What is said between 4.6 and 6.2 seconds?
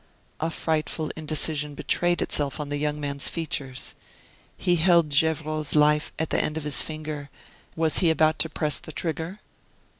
held Gevrol's life